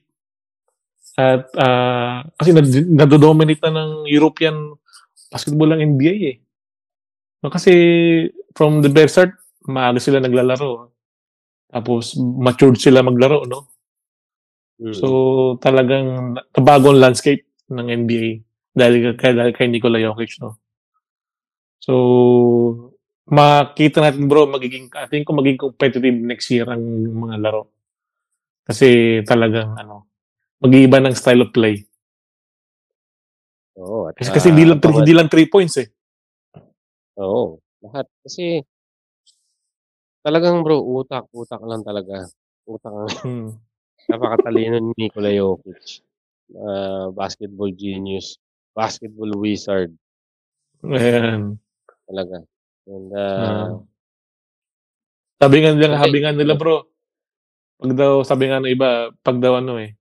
[1.17, 4.75] At ah, kasi nad- nadodominate na ng European
[5.32, 6.38] basketball ang NBA eh.
[7.44, 7.72] No, kasi
[8.58, 9.38] from the very start,
[9.68, 10.92] maaga sila naglalaro.
[11.68, 13.68] Tapos matured sila maglaro, no?
[14.80, 14.96] Mm.
[14.96, 15.08] So
[15.60, 18.28] talagang nabago ang landscape ng NBA
[18.78, 20.62] dahil kay, dahil kay Nikola Jokic, no?
[21.82, 21.94] So
[23.28, 27.72] makita natin bro, magiging, I think ko magiging competitive next year ang mga laro.
[28.68, 30.08] Kasi talagang ano,
[30.60, 31.87] mag-iiba ng style of play.
[33.78, 34.10] Oo.
[34.10, 35.88] At, Kasi, kasi hindi lang, ah, hindi lang three points eh.
[37.22, 37.62] Oo.
[37.86, 38.06] Lahat.
[38.26, 38.62] Kasi
[40.26, 41.30] talagang bro, utak.
[41.32, 42.26] Utak lang talaga.
[42.66, 43.50] Utak ang Hmm.
[44.08, 46.02] napakatalino ni Nikola Jokic.
[46.56, 48.40] Ah, basketball genius.
[48.72, 49.92] Basketball wizard.
[50.86, 51.58] Ayan.
[52.08, 52.38] Talaga.
[52.88, 53.76] And, Ah.
[53.76, 53.84] uh,
[55.38, 56.88] sabi nga nila, sabi nga nila bro,
[57.78, 59.96] pag daw, sabi nga ng iba, pag daw ano eh,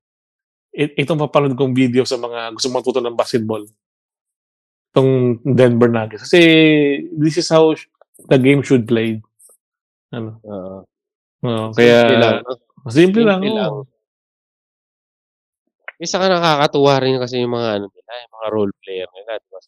[0.76, 3.64] itong papanood kong video sa mga gusto matuto ng basketball.
[4.92, 5.10] Itong
[5.42, 6.28] Denver Nuggets.
[6.28, 6.40] Kasi
[7.16, 7.72] this is how
[8.28, 9.20] the game should play.
[10.12, 10.36] Ano?
[10.44, 10.78] Oo,
[11.72, 12.36] Simple kaya, lang,
[12.88, 13.40] simple, lang.
[13.40, 13.56] Simple oo.
[13.56, 13.72] lang.
[15.96, 19.48] Isa ka nakakatuwa rin kasi yung mga ano nila, yung mga role player nila, di
[19.48, 19.60] ba?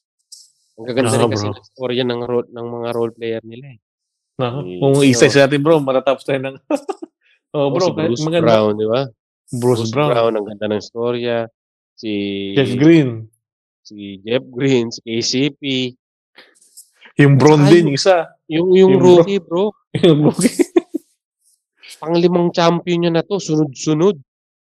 [0.79, 3.79] Ang gaganda Oo, rin kasi ng storya ng role ng mga role player nila eh.
[4.39, 6.57] Nako, Eh, kung so- isa sa atin bro, matatapos tayo ng...
[6.61, 6.69] oh,
[7.59, 8.45] Oh, bro, si Bruce maganda.
[8.45, 9.03] Brown, di ba?
[9.51, 10.13] Bruce, Brown.
[10.35, 11.49] ang ganda ng storya.
[11.95, 12.11] Si
[12.55, 13.27] Jeff Green.
[13.81, 15.63] si Jeff Green, si KCP.
[17.19, 18.17] Yung Brown Saka din, isa.
[18.47, 19.73] Yung yung Yung bro- rookie, bro.
[19.97, 20.53] Yung rookie.
[21.99, 24.21] Panglimang champion niya na to, sunod-sunod.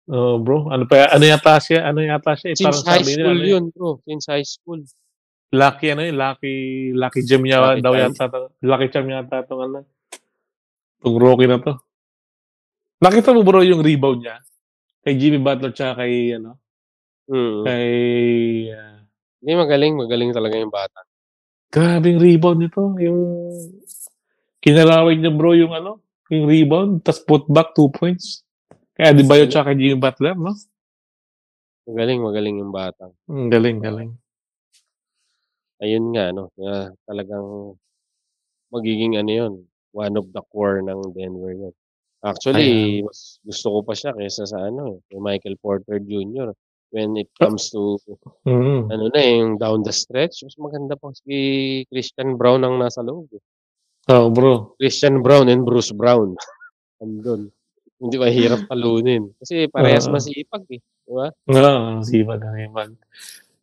[0.05, 0.69] Oh, bro.
[0.69, 1.89] Ano pa ano yata siya?
[1.89, 2.53] Ano yata siya?
[2.53, 3.89] Eh, Since parang high sabi nila, school ano, yun, bro.
[4.03, 4.81] Since high school.
[5.49, 6.53] Lucky ano yun, lucky
[6.91, 8.11] lucky gem niya Lucky daw charm.
[8.11, 8.25] yata.
[8.61, 9.79] Lucky charm yata itong ano.
[10.99, 11.73] Itong rookie na to.
[12.99, 14.37] Nakita mo bro yung rebound niya?
[15.05, 16.57] Kay Jimmy Butler tsaka kay ano?
[17.29, 17.61] Mm.
[17.61, 17.89] Kay
[18.73, 19.05] ah,
[19.37, 19.93] Hindi, magaling.
[19.93, 21.05] Magaling talaga yung bata.
[21.69, 22.81] grabe yung rebound nito.
[22.97, 23.21] Yung
[24.65, 26.01] kinalawig niya bro yung ano?
[26.33, 27.05] Yung rebound.
[27.05, 28.41] Tapos put back two points.
[28.97, 30.57] Kaya di ba yun tsaka kay Jimmy Butler, no?
[31.85, 33.13] Magaling, magaling yung bata.
[33.29, 34.11] Mm, galing, galing.
[35.85, 36.49] Ayun nga, no.
[36.57, 37.77] na talagang
[38.73, 39.53] magiging ano yun.
[39.93, 41.75] One of the core ng Denver yun.
[42.25, 46.49] Actually, mas gusto ko pa siya kaysa sa ano kay Michael Porter Jr.
[46.89, 47.99] When it comes to
[48.47, 48.87] Mm.
[48.87, 51.37] ano na yung down the stretch, mas maganda pa si
[51.85, 53.29] Christian Brown ang nasa loob.
[53.29, 53.43] eh.
[54.09, 54.77] Oh, bro.
[54.77, 56.33] Christian Brown and Bruce Brown.
[57.03, 57.49] Andun.
[57.95, 59.33] Hindi ba hirap talunin?
[59.37, 60.13] Kasi parehas Oo.
[60.13, 60.81] masipag eh.
[60.81, 61.27] Di ba?
[61.29, 62.91] Oo, sipag na sipag.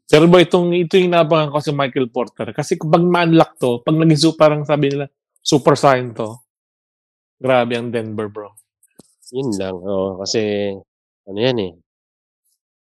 [0.09, 3.97] Pero ba itong ito yung nabangan ko si Michael Porter kasi pag ma-unlock to, pag
[3.97, 5.09] naging super, parang sabi nila
[5.41, 6.42] super saiyan to.
[7.43, 8.55] Grabe ang Denver, bro.
[9.35, 9.75] Yun lang.
[9.83, 10.71] Oo, kasi
[11.27, 11.73] ano yan eh.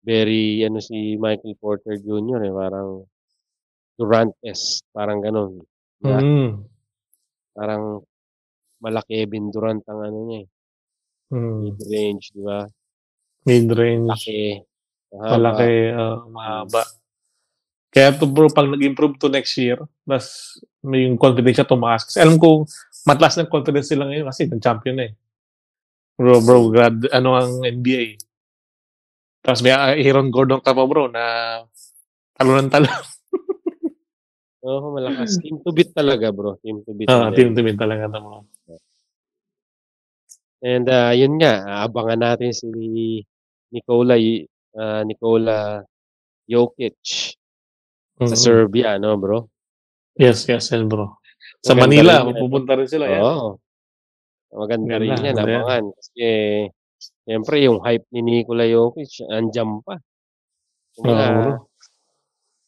[0.04, 2.44] Very ano si Michael Porter Jr.
[2.44, 2.52] eh.
[2.52, 3.08] Parang
[3.96, 4.84] Durant-esque.
[4.92, 5.64] Parang ganun.
[6.02, 6.20] Diba?
[6.20, 6.52] Mm.
[7.56, 8.04] Parang
[8.84, 10.48] mala Kevin Durant ang ano niya eh.
[11.32, 11.58] Mm.
[11.64, 12.68] Mid-range, di ba?
[13.48, 14.10] Mid-range.
[14.12, 14.42] Laki.
[15.14, 15.34] mahaba.
[15.38, 16.84] Malaki, uh, mahaba.
[17.94, 19.78] Kaya to bro, pag nag-improve to next year,
[20.10, 22.02] tas may yung confidence siya tumaas.
[22.10, 22.66] Kasi alam ko,
[23.04, 25.14] mataas ng confidence sila ngayon kasi nag-champion na eh.
[26.16, 28.22] Bro, bro, grad, ano ang NBA.
[29.44, 31.24] Tapos may uh, Aaron Gordon ka pa bro na
[32.38, 32.88] talo ng talo.
[34.64, 35.36] Oo, malakas.
[35.44, 36.56] Team to beat talaga, bro.
[36.64, 37.12] Team to beat.
[37.12, 37.36] Ah, talaga.
[37.36, 38.48] team to win talaga mo.
[40.64, 42.72] And ah, yun nga, abangan natin si
[43.76, 44.16] Nikola,
[44.80, 45.84] ah, Nikola
[46.48, 47.36] Jokic.
[48.24, 48.40] sa Mhm.
[48.40, 49.50] Serbia, no, bro?
[50.16, 51.18] Yes, yes, yan bro.
[51.64, 53.08] Sa Manila, rin pupunta rin sila.
[53.08, 53.22] Yan.
[53.24, 53.48] Oo.
[54.54, 55.84] Maganda rin yan, abangan.
[55.96, 56.26] Kasi,
[57.24, 59.96] siyempre, yung hype ni Nikola Jokic, andyan pa.
[59.98, 60.04] Oo,
[61.00, 61.52] Kumbaga, bro.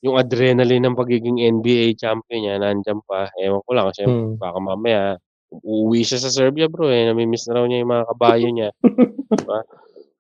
[0.02, 3.28] yung adrenaline ng pagiging NBA champion niya, nandyan pa.
[3.36, 4.40] Ewan ko lang, kasi Hmm.
[4.40, 5.02] baka mamaya,
[5.52, 6.88] uuwi siya sa Serbia, bro.
[6.90, 7.06] Eh.
[7.12, 8.70] Namimiss na raw niya yung mga kabayo niya.
[9.30, 9.60] diba?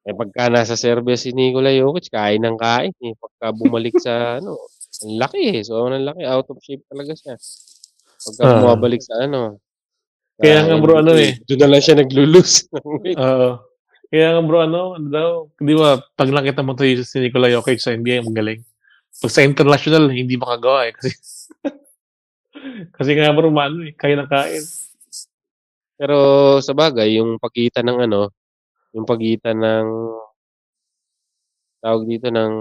[0.06, 2.94] Eh, pagka nasa Serbia si Nikola Jokic, kain ng kain.
[3.02, 3.14] Eh.
[3.18, 4.60] Pagka bumalik sa, ano,
[5.02, 5.62] ang laki eh.
[5.66, 6.22] So, ang laki.
[6.28, 7.36] Out of shape talaga siya.
[8.16, 8.56] Pagka Ah.
[8.62, 9.60] bumabalik sa, ano,
[10.36, 11.40] Kaya nga, bro, ano eh.
[11.48, 12.68] Doon na lang siya nag-lose.
[13.16, 13.50] Oo.
[14.12, 17.80] Kaya nga bro, ano, ano daw, di ba, pag nakita mo to si Nikola Jokic
[17.80, 18.60] sa NBA, magaling.
[19.24, 20.94] Pag sa international, hindi makagawa eh.
[20.94, 21.10] Kasi,
[23.00, 24.64] kasi nga bro, maano eh, kaya ng kain.
[25.96, 26.18] Pero
[26.60, 28.28] sa bagay, yung pagitan ng ano,
[28.92, 29.88] yung pagitan ng
[31.80, 32.54] tawag dito ng,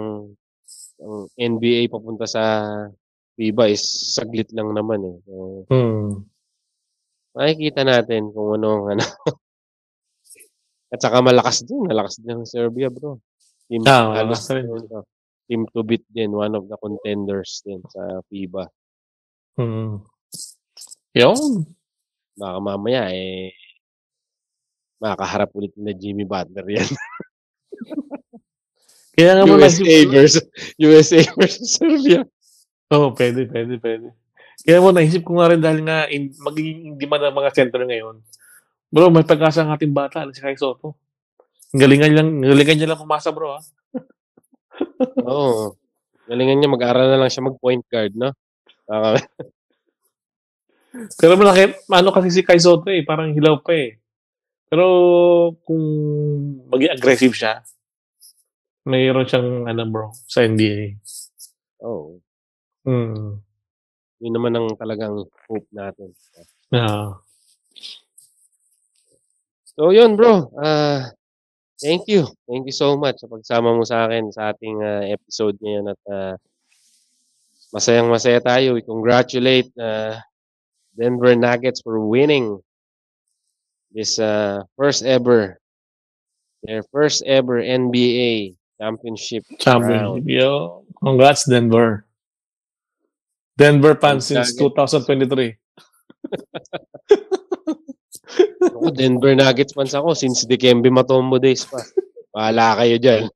[1.02, 2.42] ng NBA papunta sa
[3.34, 3.82] FIBA is
[4.14, 5.16] saglit lang naman eh.
[5.26, 5.32] So,
[5.66, 6.22] Hmm.
[7.32, 9.04] makikita natin kung ano ang ano.
[10.94, 13.18] At saka malakas din, malakas din ang Serbia, bro.
[13.66, 14.70] Team, Ah, malakas rin.
[14.70, 15.02] ano,
[15.44, 18.70] team to beat din, one of the contenders din sa FIBA.
[19.58, 19.98] Hmm.
[21.12, 21.66] Yun.
[22.34, 23.50] Baka mamaya eh
[24.98, 26.86] makakaharap ulit na Jimmy Butler yan.
[29.14, 30.42] Kaya nga USA versus
[30.74, 32.26] USA versus Serbia.
[32.92, 34.08] Oo, oh, pwede, pwede, pwede.
[34.64, 37.80] Kaya mo, naisip ko nga rin dahil nga in, magiging hindi man ang mga center
[37.84, 38.20] ngayon.
[38.92, 40.94] Bro, may pag-asa ang ating bata, si Kai Soto.
[41.74, 43.60] Ang Galingan lang, ang galingan niya lang pumasa, bro, ha?
[45.30, 45.74] Oo.
[46.30, 48.30] Galingan niya, mag-aral na lang siya mag-point guard, no?
[48.86, 49.18] Baka,
[51.18, 53.98] Pero malaki, ano kasi si Kai Soto eh, parang hilaw pa eh.
[54.70, 54.86] Pero
[55.66, 55.82] kung
[56.70, 57.60] maging aggressive siya,
[58.86, 61.02] mayroon siyang, ano bro, sa NBA.
[61.82, 62.22] oh,
[62.84, 63.40] Hmm.
[64.20, 66.12] yun naman ang talagang hope natin.
[66.72, 67.16] Ah.
[69.74, 70.48] So, yun, bro.
[70.56, 71.10] Ah,
[71.82, 72.24] thank you.
[72.46, 76.00] Thank you so much sa pagsama mo sa akin sa ating ah, episode ngayon at
[76.08, 76.34] ah,
[77.74, 78.78] masayang masaya tayo.
[78.78, 80.20] We congratulate ah,
[80.94, 82.62] Denver Nuggets for winning
[83.92, 85.58] this ah, first ever
[86.64, 90.00] their first ever NBA championship Championship.
[90.00, 90.24] round.
[90.24, 92.06] Yo, congrats, Denver.
[93.54, 94.92] Denver fans since Nuggets.
[95.06, 95.54] 2023.
[98.74, 101.78] Ako, Denver Nuggets fans ako since Dikembe Matombo days pa.
[102.34, 103.30] Bahala kayo dyan.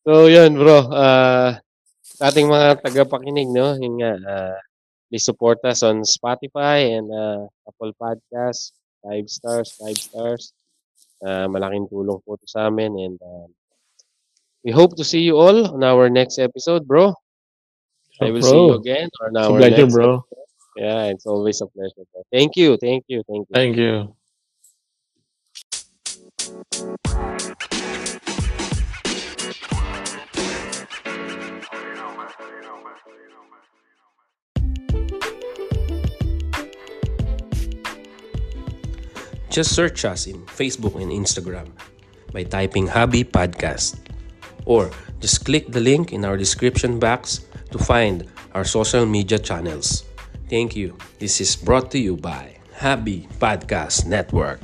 [0.00, 0.88] So, yun bro.
[0.88, 1.60] Uh,
[2.00, 3.76] sa ating mga tagapakinig, no?
[3.76, 4.58] Yun nga, uh,
[5.12, 8.72] please support us on Spotify and uh, Apple Podcasts.
[9.04, 10.56] Five stars, five stars.
[11.20, 13.44] Uh, malaking tulong po to sa amin and uh,
[14.64, 17.14] we hope to see you all on our next episode, bro.
[18.20, 20.24] I will see you again on it's a our pleasure, next bro.
[20.76, 22.04] Yeah, it's always a pleasure.
[22.12, 22.22] Bro.
[22.32, 23.54] Thank you, thank you, thank you.
[23.54, 24.14] Thank you.
[39.50, 41.66] Just search us in Facebook and Instagram
[42.32, 43.98] by typing Hobby Podcast.
[44.70, 47.42] Or just click the link in our description box
[47.74, 50.06] to find our social media channels.
[50.46, 50.94] Thank you.
[51.18, 54.62] This is brought to you by Hobby Podcast Network.